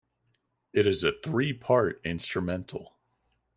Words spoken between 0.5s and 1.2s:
It is a